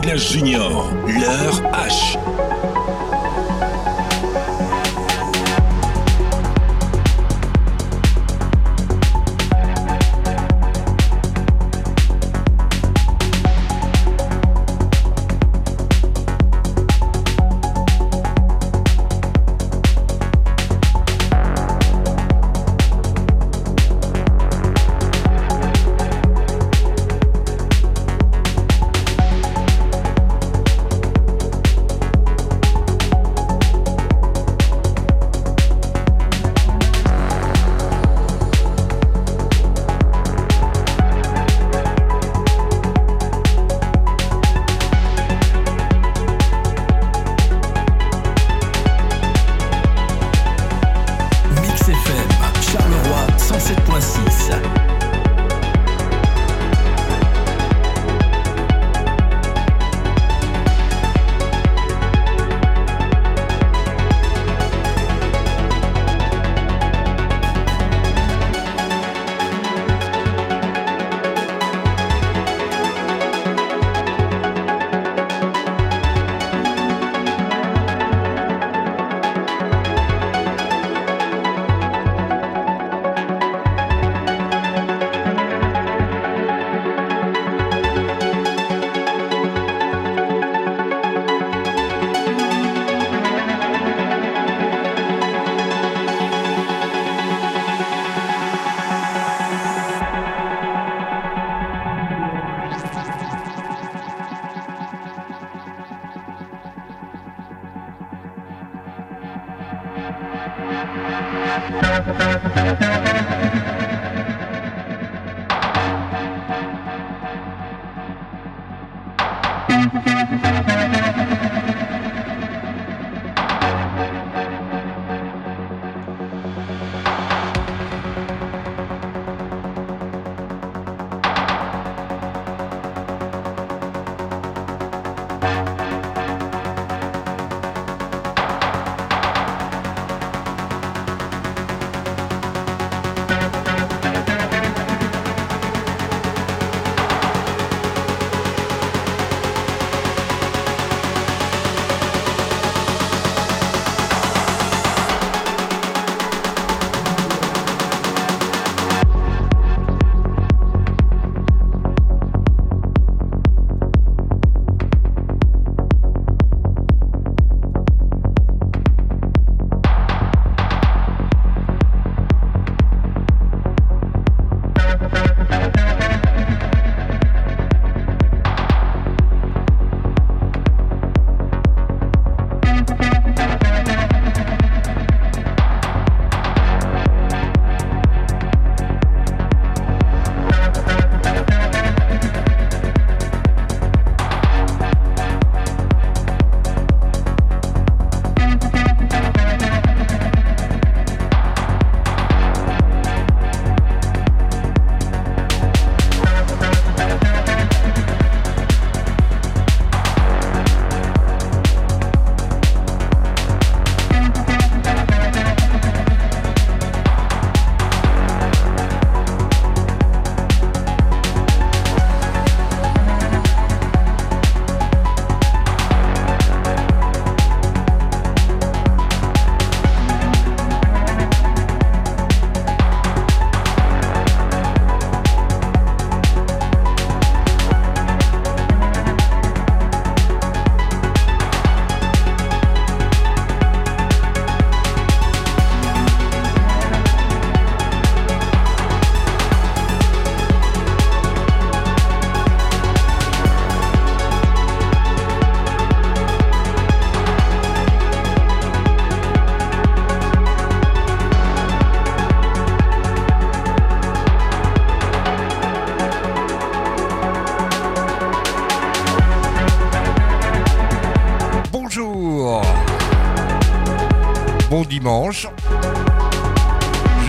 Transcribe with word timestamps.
Douglas 0.00 0.32
Junior, 0.32 0.90
leur 1.06 1.60
H. 1.74 2.49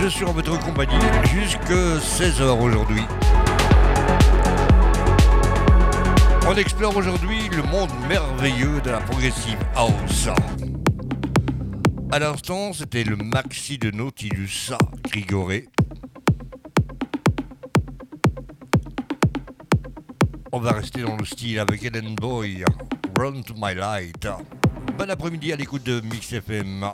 Je 0.00 0.08
suis 0.08 0.24
en 0.26 0.32
votre 0.32 0.58
compagnie 0.60 0.92
jusque 1.24 1.70
16h 1.70 2.60
aujourd'hui. 2.60 3.00
On 6.46 6.54
explore 6.54 6.94
aujourd'hui 6.94 7.48
le 7.48 7.62
monde 7.62 7.88
merveilleux 8.08 8.82
de 8.82 8.90
la 8.90 9.00
progressive 9.00 9.56
house. 9.74 10.28
À 12.10 12.18
l'instant, 12.18 12.74
c'était 12.74 13.04
le 13.04 13.16
maxi 13.16 13.78
de 13.78 13.90
Nautilus 13.90 14.72
Grigoré. 15.04 15.68
On 20.52 20.60
va 20.60 20.72
rester 20.72 21.00
dans 21.00 21.16
le 21.16 21.24
style 21.24 21.58
avec 21.58 21.82
Ellen 21.84 22.14
Boy, 22.16 22.64
Run 23.18 23.40
to 23.40 23.54
My 23.56 23.74
Light. 23.74 24.28
Bon 24.98 25.08
après-midi 25.08 25.54
à 25.54 25.56
l'écoute 25.56 25.84
de 25.84 26.02
Mix 26.02 26.34
FM. 26.34 26.92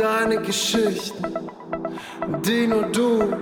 Deine 0.00 0.40
Geschichten, 0.40 1.50
die 2.42 2.66
nur 2.66 2.84
du 2.84 3.36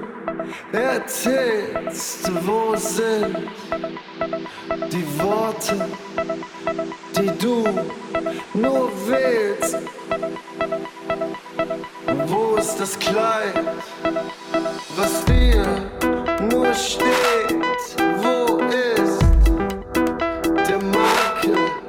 erzählst? 0.73 2.31
Wo 2.45 2.75
sind 2.75 3.37
die 4.93 5.07
Worte, 5.21 5.77
die 7.17 7.31
du 7.39 7.65
nur 8.55 8.91
willst? 9.07 9.79
Wo 12.27 12.57
ist 12.57 12.81
das 12.81 12.99
Kleid, 12.99 13.55
was 14.97 15.25
dir 15.27 15.65
nur 16.51 16.75
steht? 16.75 17.55
Wo 18.23 18.59
ist 18.97 19.21
der 20.69 20.83
Makel, 20.83 21.88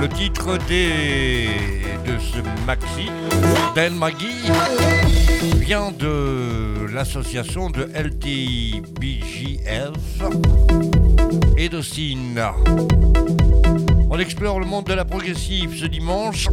Le 0.00 0.08
titre 0.08 0.58
des... 0.68 1.48
de 2.06 2.18
ce 2.18 2.38
maxi, 2.66 3.10
Dan 3.74 3.94
Maggie, 3.96 4.50
vient 5.56 5.90
de 5.90 6.86
l'association 6.92 7.68
de 7.70 7.90
LTBJF 7.94 8.78
et 11.56 11.68
de. 11.68 11.80
On 14.10 14.18
explore 14.18 14.60
le 14.60 14.66
monde 14.66 14.86
de 14.86 14.94
la 14.94 15.04
progressive 15.04 15.76
ce 15.78 15.86
dimanche, 15.86 16.48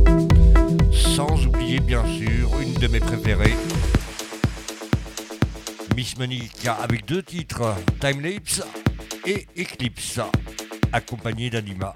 sans 0.91 1.45
oublier 1.45 1.79
bien 1.79 2.03
sûr 2.17 2.49
une 2.61 2.73
de 2.73 2.87
mes 2.87 2.99
préférées, 2.99 3.55
Miss 6.15 6.19
Monica 6.19 6.73
avec 6.73 7.05
deux 7.05 7.21
titres, 7.23 7.75
Timelapse 7.99 8.61
et 9.25 9.47
Eclipse, 9.57 10.19
accompagné 10.91 11.49
d'Anima. 11.49 11.95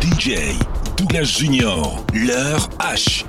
DJ 0.00 0.56
Douglas 0.96 1.24
Junior, 1.24 2.06
l'heure 2.14 2.68
H. 2.78 3.25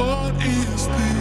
What 0.00 0.32
is 0.46 0.88
this? 0.88 1.19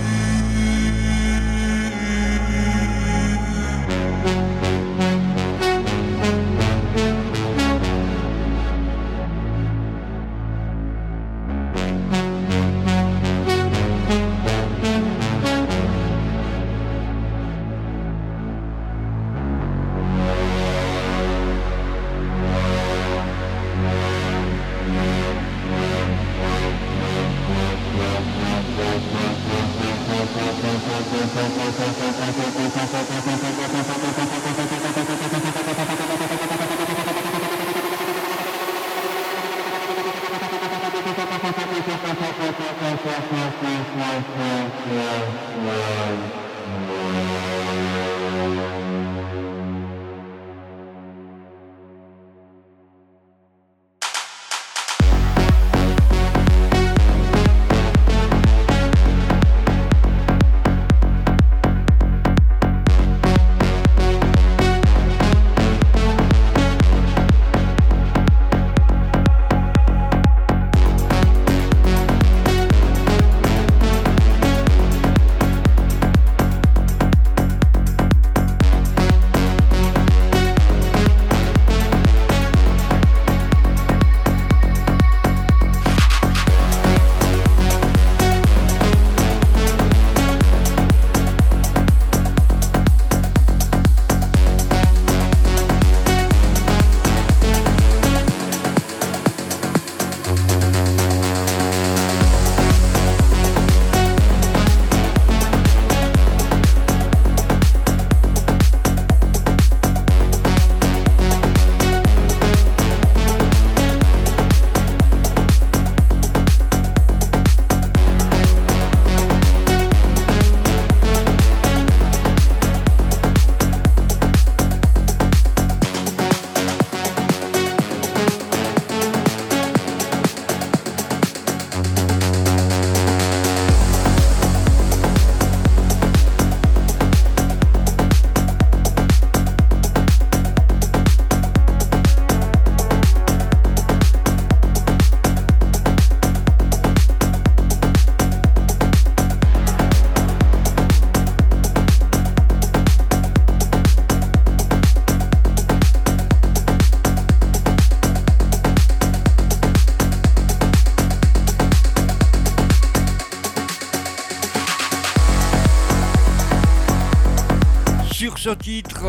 Titre, 168.55 169.05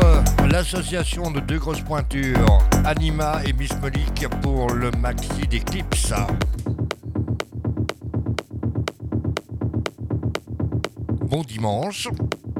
l'association 0.51 1.31
de 1.31 1.39
deux 1.39 1.57
grosses 1.57 1.81
pointures, 1.81 2.59
Anima 2.85 3.41
et 3.45 3.53
Monique 3.81 4.27
pour 4.41 4.71
le 4.71 4.91
maxi 4.91 5.47
d'Eclipse. 5.49 6.13
Bon 11.21 11.41
dimanche, 11.41 12.07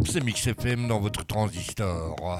c'est 0.06 0.24
Mix 0.24 0.48
FM 0.48 0.88
dans 0.88 1.00
votre 1.00 1.26
transistor. 1.26 2.40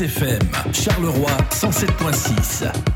Mix 0.00 0.14
FM, 0.14 0.72
Charleroi 0.72 1.30
107.6. 1.50 2.89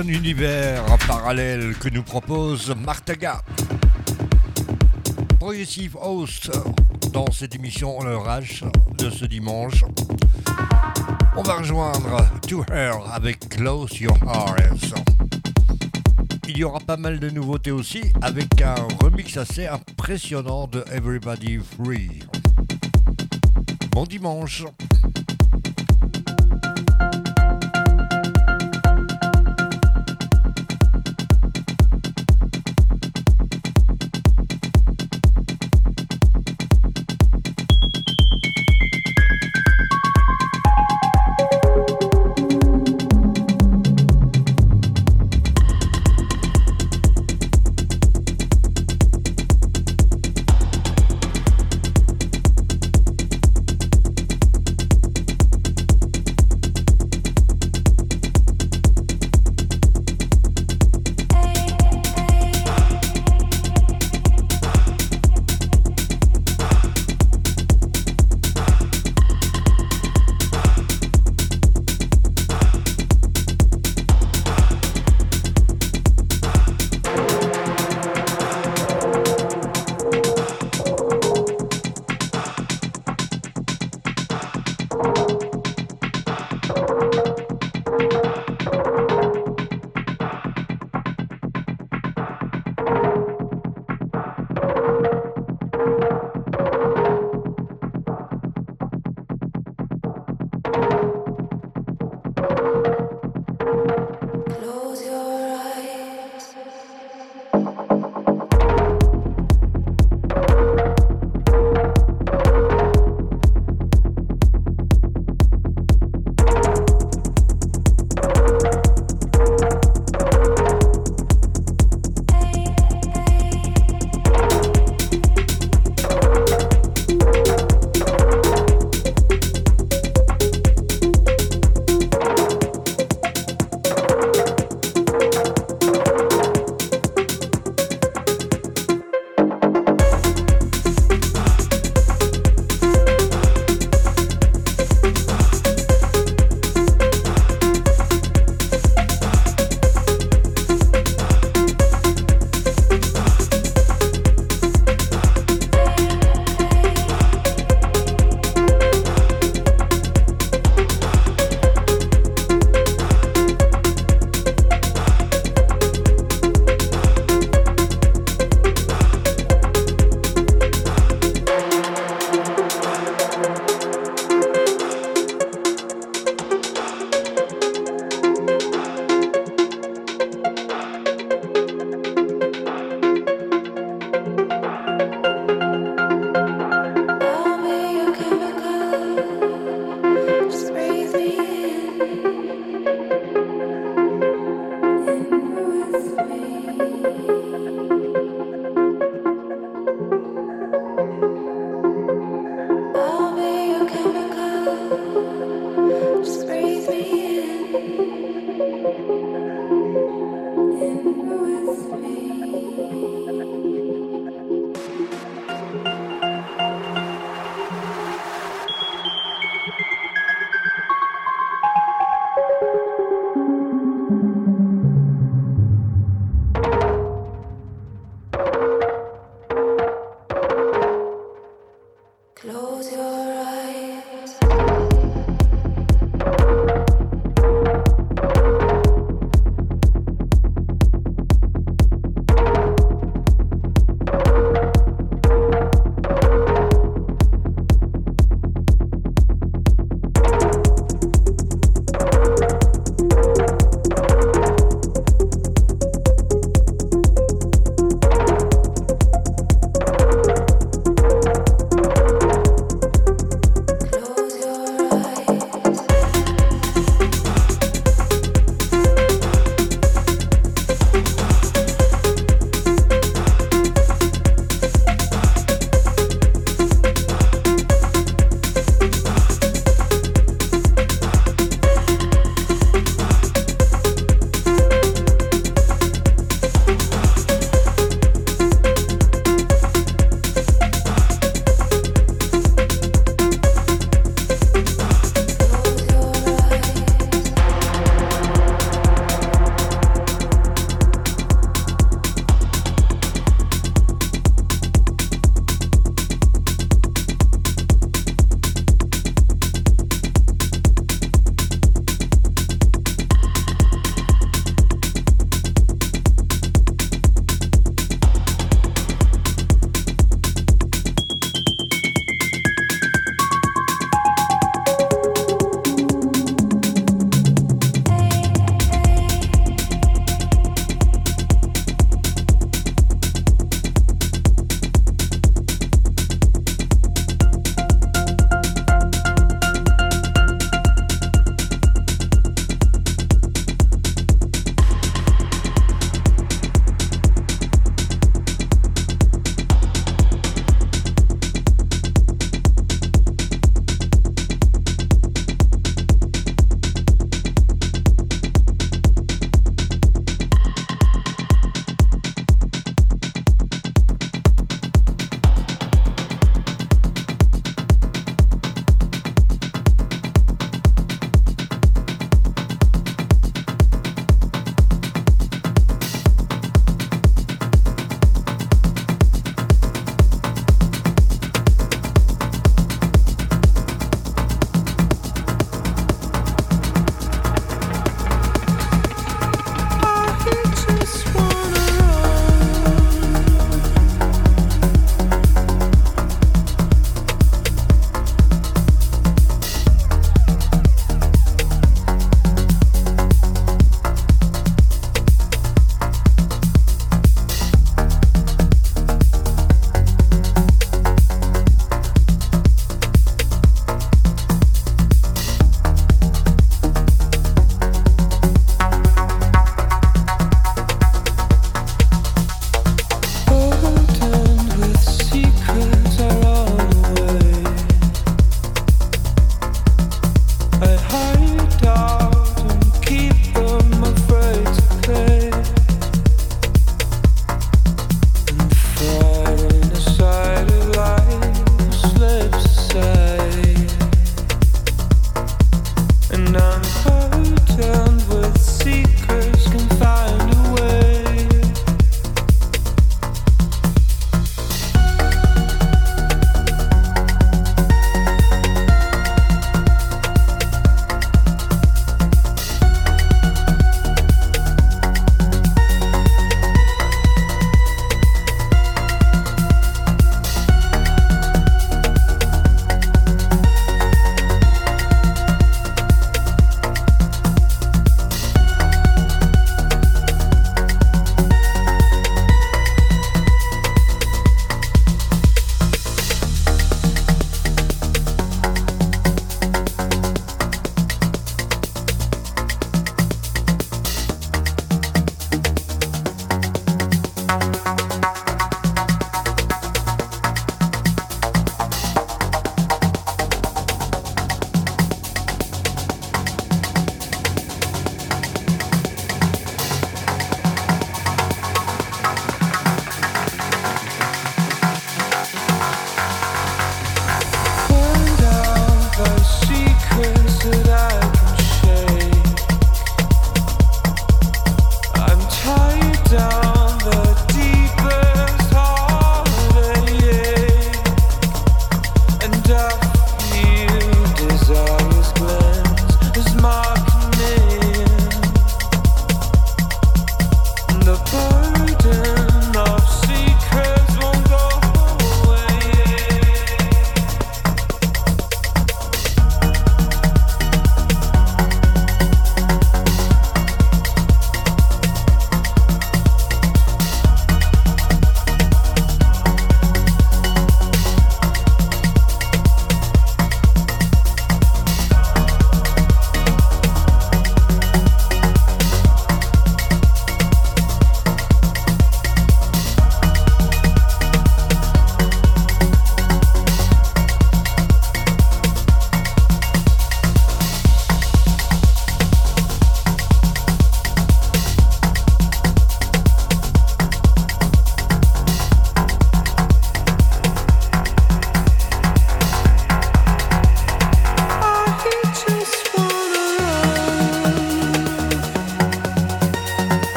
un 0.00 0.08
univers 0.08 0.82
parallèle 1.06 1.74
que 1.78 1.90
nous 1.90 2.02
propose 2.02 2.74
Martaga. 2.74 3.42
Progressive 5.38 5.94
Host 6.00 6.50
dans 7.12 7.30
cette 7.30 7.54
émission 7.54 8.02
Le 8.02 8.16
de 8.96 9.10
ce 9.10 9.26
dimanche. 9.26 9.84
On 11.36 11.42
va 11.42 11.56
rejoindre 11.56 12.24
To 12.48 12.64
Her 12.72 12.94
avec 13.12 13.50
Close 13.50 14.00
Your 14.00 14.16
Heart. 14.24 14.94
Il 16.48 16.56
y 16.56 16.64
aura 16.64 16.80
pas 16.80 16.96
mal 16.96 17.18
de 17.18 17.28
nouveautés 17.28 17.72
aussi 17.72 18.00
avec 18.22 18.62
un 18.62 18.76
remix 19.02 19.36
assez 19.36 19.66
impressionnant 19.66 20.66
de 20.66 20.82
Everybody 20.94 21.58
Free. 21.58 22.20
Bon 23.90 24.04
dimanche 24.04 24.64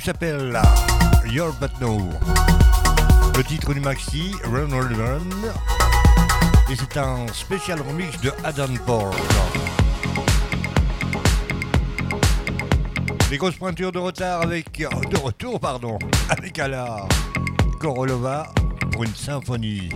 s'appelle 0.00 0.58
Your 1.26 1.52
But 1.60 1.70
No. 1.80 1.98
Le 3.36 3.44
titre 3.44 3.74
du 3.74 3.80
maxi, 3.80 4.32
Run 4.44 4.70
Run 4.70 4.94
Run. 4.96 5.52
Et 6.70 6.76
c'est 6.76 6.96
un 6.96 7.26
spécial 7.32 7.80
remix 7.82 8.18
de 8.20 8.32
Adam 8.44 8.72
Paul. 8.86 9.10
Les 13.30 13.36
grosses 13.36 13.56
pointures 13.56 13.92
de 13.92 13.98
retard 13.98 14.40
avec. 14.40 14.78
de 14.78 15.18
retour, 15.18 15.60
pardon, 15.60 15.98
avec 16.30 16.58
Ala 16.58 17.06
Korolova 17.78 18.52
pour 18.92 19.04
une 19.04 19.14
symphonie. 19.14 19.90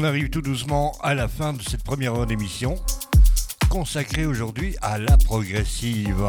On 0.00 0.04
arrive 0.04 0.30
tout 0.30 0.42
doucement 0.42 0.96
à 1.02 1.12
la 1.12 1.26
fin 1.26 1.52
de 1.52 1.60
cette 1.60 1.82
première 1.82 2.14
heure 2.14 2.26
d'émission, 2.26 2.76
consacrée 3.68 4.26
aujourd'hui 4.26 4.76
à 4.80 4.96
la 4.96 5.16
progressive. 5.16 6.24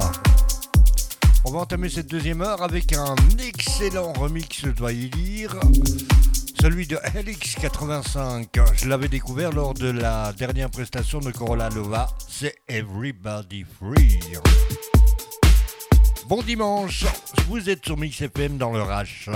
On 1.46 1.52
va 1.52 1.60
entamer 1.60 1.88
cette 1.88 2.10
deuxième 2.10 2.42
heure 2.42 2.64
avec 2.64 2.94
un 2.94 3.14
excellent 3.38 4.12
remix, 4.14 4.62
je 4.66 4.72
dois 4.72 4.92
y 4.92 5.12
dire, 5.12 5.56
celui 6.60 6.88
de 6.88 6.96
LX85. 6.96 8.48
Je 8.74 8.90
l'avais 8.90 9.08
découvert 9.08 9.52
lors 9.52 9.76
de 9.76 9.92
la 9.92 10.34
dernière 10.34 10.72
prestation 10.72 11.20
de 11.20 11.30
Corolla 11.30 11.70
Nova, 11.70 12.10
c'est 12.28 12.56
Everybody 12.68 13.66
Free. 13.78 14.20
Bon 16.28 16.42
dimanche, 16.42 17.06
vous 17.48 17.70
êtes 17.70 17.86
sur 17.86 17.98
Mix 17.98 18.20
FM 18.20 18.58
dans 18.58 18.72
le 18.72 18.80
H. 18.80 19.30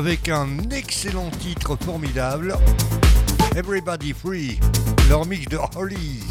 avec 0.00 0.30
un 0.30 0.70
excellent 0.70 1.28
titre 1.28 1.76
formidable, 1.76 2.56
Everybody 3.54 4.14
Free, 4.14 4.58
leur 5.10 5.26
mix 5.26 5.44
de 5.44 5.58
Holly, 5.76 6.22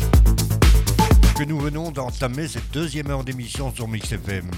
que 1.38 1.44
nous 1.44 1.60
venons 1.60 1.92
d'entamer 1.92 2.48
cette 2.48 2.72
deuxième 2.72 3.12
heure 3.12 3.24
d'émission 3.24 3.72
sur 3.72 3.88
Mix 3.88 4.12
FM. 4.12 4.50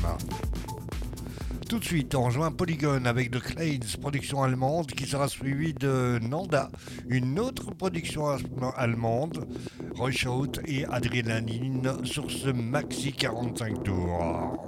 Tout 1.68 1.80
de 1.80 1.84
suite, 1.84 2.16
on 2.16 2.24
rejoint 2.24 2.52
Polygon 2.52 3.04
avec 3.04 3.32
The 3.32 3.42
Clanes, 3.42 4.00
production 4.00 4.44
allemande, 4.44 4.88
qui 4.88 5.06
sera 5.06 5.28
suivie 5.28 5.74
de 5.74 6.18
Nanda, 6.22 6.72
une 7.10 7.38
autre 7.38 7.72
production 7.72 8.28
allemande, 8.78 9.46
Roychout 9.94 10.54
et 10.64 10.86
Adrénaline 10.86 12.06
sur 12.06 12.32
ce 12.32 12.48
maxi 12.48 13.12
45 13.12 13.84
tours. 13.84 14.61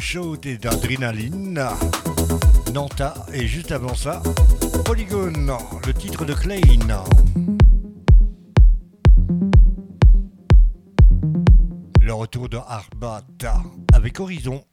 Show 0.00 0.36
et 0.44 0.56
d'Adrénaline. 0.56 1.62
Nanta 2.72 3.14
et 3.34 3.46
juste 3.46 3.70
avant 3.70 3.94
ça, 3.94 4.22
Polygone, 4.84 5.52
le 5.86 5.92
titre 5.92 6.24
de 6.24 6.32
Klein. 6.32 7.04
Le 12.00 12.12
retour 12.14 12.48
de 12.48 12.56
Arbat 12.56 13.26
avec 13.92 14.18
Horizon. 14.20 14.64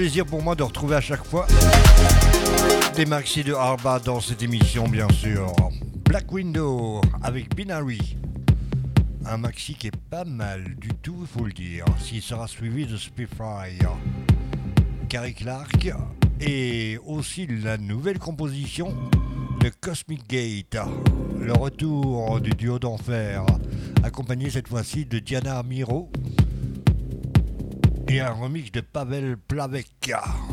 Plaisir 0.00 0.24
pour 0.24 0.42
moi 0.42 0.54
de 0.54 0.62
retrouver 0.62 0.96
à 0.96 1.02
chaque 1.02 1.26
fois 1.26 1.46
des 2.96 3.04
maxi 3.04 3.44
de 3.44 3.52
Arba 3.52 3.98
dans 3.98 4.18
cette 4.18 4.42
émission, 4.42 4.88
bien 4.88 5.06
sûr. 5.10 5.52
Black 6.08 6.32
Window 6.32 7.02
avec 7.22 7.54
Binary. 7.54 8.16
Un 9.26 9.36
maxi 9.36 9.74
qui 9.74 9.88
est 9.88 9.96
pas 10.08 10.24
mal 10.24 10.74
du 10.76 10.88
tout, 11.02 11.18
il 11.20 11.26
faut 11.26 11.44
le 11.44 11.52
dire. 11.52 11.84
S'il 11.98 12.22
sera 12.22 12.48
suivi 12.48 12.86
de 12.86 12.96
Spitfire, 12.96 13.94
Gary 15.10 15.34
Clark 15.34 15.92
et 16.40 16.98
aussi 17.04 17.46
la 17.46 17.76
nouvelle 17.76 18.18
composition 18.18 18.94
de 19.60 19.68
Cosmic 19.68 20.26
Gate. 20.26 20.78
Le 21.38 21.52
retour 21.52 22.40
du 22.40 22.52
duo 22.52 22.78
d'enfer, 22.78 23.44
accompagné 24.02 24.48
cette 24.48 24.68
fois-ci 24.68 25.04
de 25.04 25.18
Diana 25.18 25.62
Miro 25.62 26.10
et 28.08 28.20
un 28.20 28.32
remix 28.32 28.72
de 28.72 28.80
Pavel 28.80 29.36
Plavek. 29.36 29.86
God. 30.00 30.49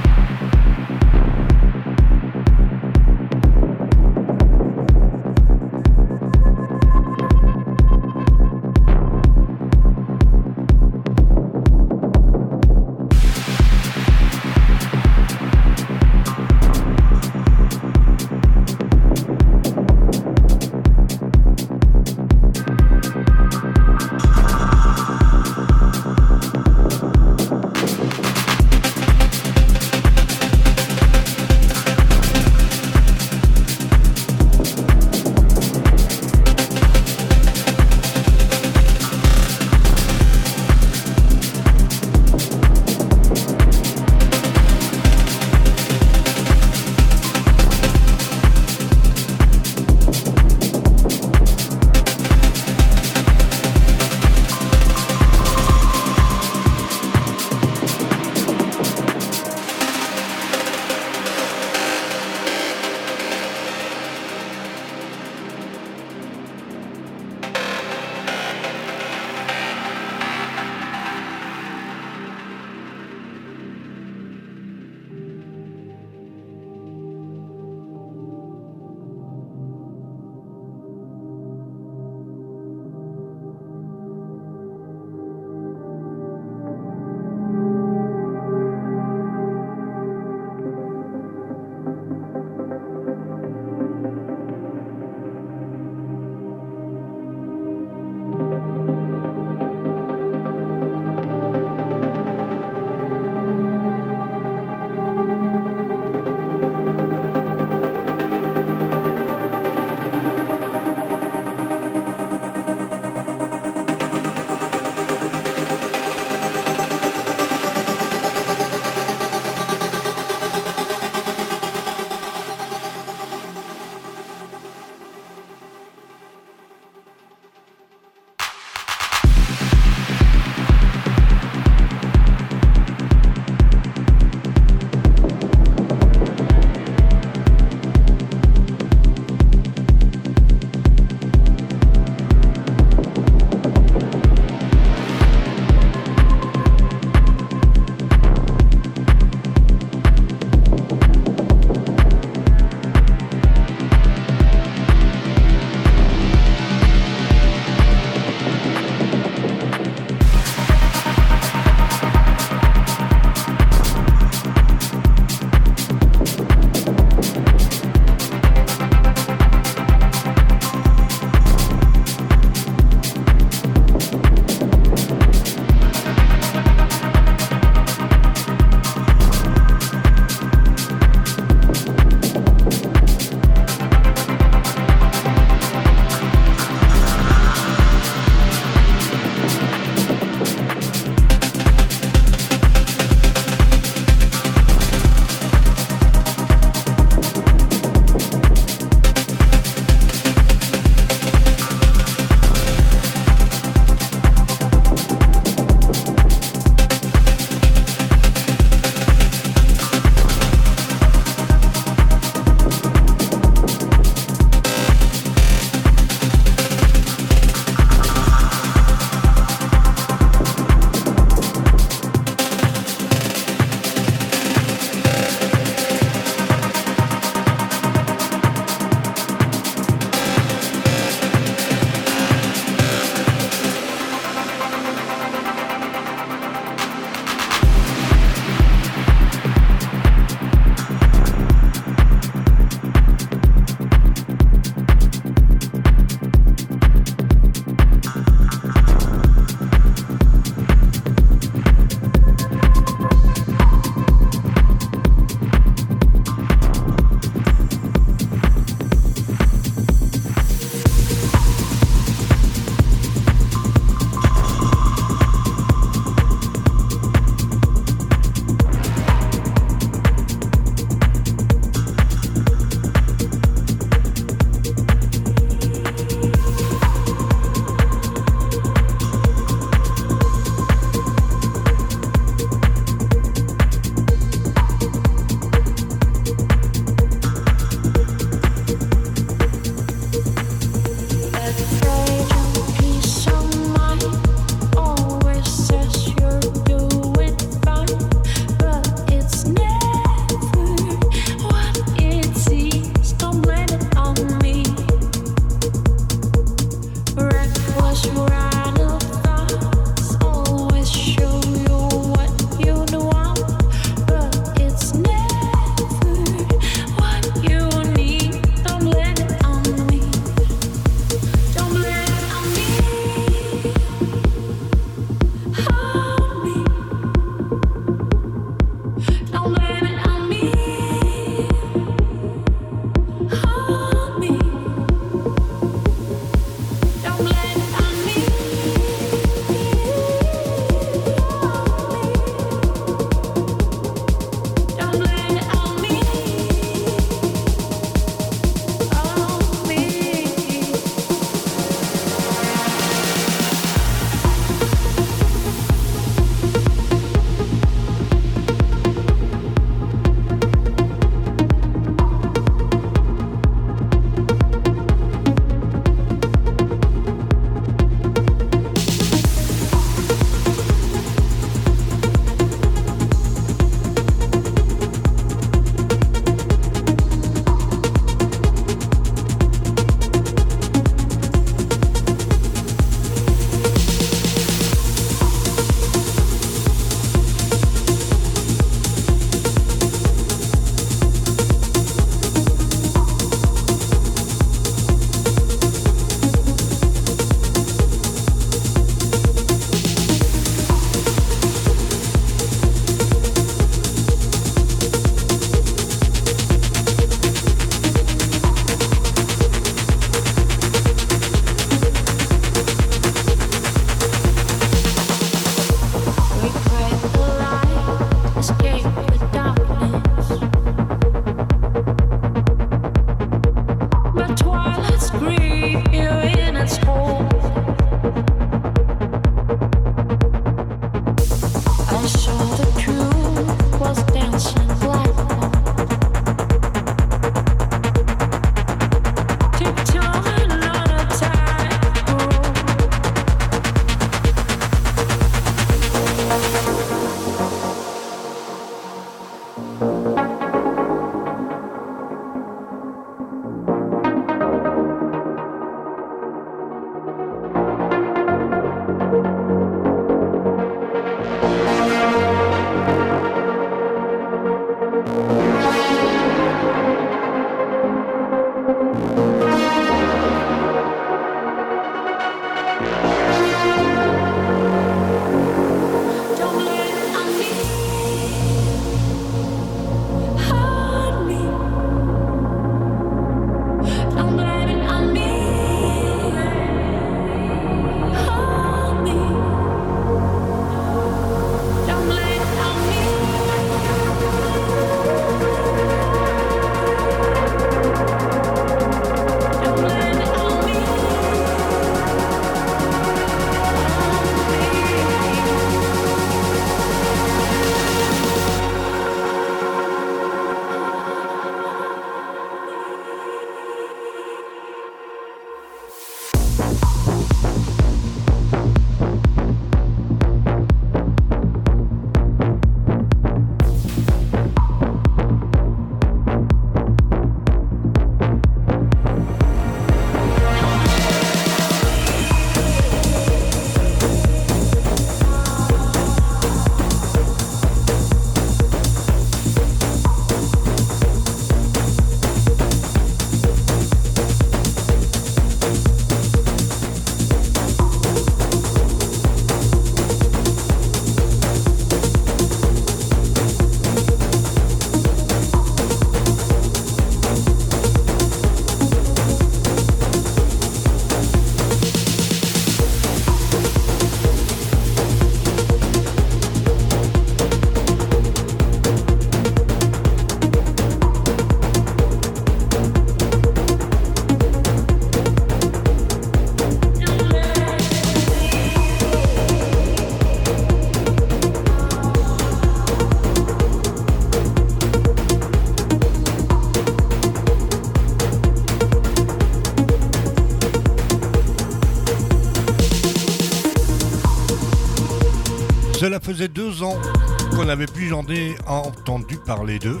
Qu'on 596.82 597.64
n'avait 597.64 597.86
plus 597.86 598.08
jamais 598.08 598.56
entendu 598.66 599.36
parler 599.36 599.78
d'eux. 599.78 600.00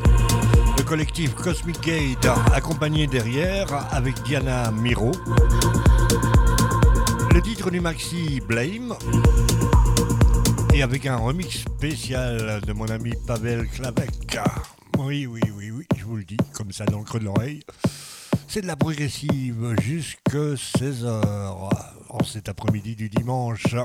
Le 0.76 0.82
collectif 0.82 1.32
Cosmic 1.34 1.80
Gate 1.80 2.26
accompagné 2.52 3.06
derrière 3.06 3.68
avec 3.92 4.20
Diana 4.24 4.72
Miro. 4.72 5.12
Le 7.32 7.40
titre 7.40 7.70
du 7.70 7.80
maxi 7.80 8.40
Blame 8.40 8.94
et 10.74 10.82
avec 10.82 11.06
un 11.06 11.16
remix 11.16 11.60
spécial 11.60 12.60
de 12.66 12.72
mon 12.72 12.86
ami 12.86 13.12
Pavel 13.28 13.68
Klavek. 13.68 14.38
Oui, 14.98 15.26
oui, 15.26 15.40
oui, 15.56 15.70
oui, 15.70 15.86
je 15.96 16.04
vous 16.04 16.16
le 16.16 16.24
dis, 16.24 16.36
comme 16.52 16.72
ça 16.72 16.84
dans 16.84 16.98
le 16.98 17.04
creux 17.04 17.20
de 17.20 17.26
l'oreille. 17.26 17.60
C'est 18.48 18.62
de 18.62 18.66
la 18.66 18.76
progressive 18.76 19.76
jusque 19.80 20.34
16h 20.34 21.70
en 22.08 22.24
cet 22.24 22.48
après-midi 22.48 22.96
du 22.96 23.08
dimanche. 23.08 23.76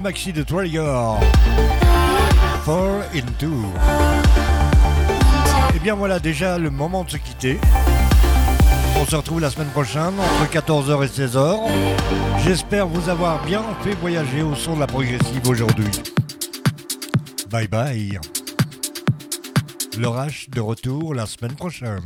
Maxi 0.00 0.32
de 0.32 0.42
Trigger. 0.42 1.14
Fall 2.64 3.04
into. 3.14 3.52
Et 5.74 5.78
bien 5.78 5.94
voilà 5.94 6.18
déjà 6.18 6.58
le 6.58 6.70
moment 6.70 7.04
de 7.04 7.10
se 7.10 7.16
quitter. 7.16 7.58
On 9.00 9.04
se 9.04 9.16
retrouve 9.16 9.40
la 9.40 9.50
semaine 9.50 9.68
prochaine 9.68 10.12
entre 10.18 10.50
14h 10.52 11.04
et 11.04 11.08
16h. 11.08 11.58
J'espère 12.44 12.86
vous 12.86 13.08
avoir 13.08 13.44
bien 13.44 13.62
fait 13.82 13.94
voyager 13.94 14.42
au 14.42 14.54
son 14.54 14.74
de 14.74 14.80
la 14.80 14.86
progressive 14.86 15.46
aujourd'hui. 15.48 15.90
Bye 17.50 17.68
bye. 17.68 18.18
L'orage 19.98 20.48
de 20.50 20.60
retour 20.60 21.14
la 21.14 21.26
semaine 21.26 21.54
prochaine. 21.54 22.00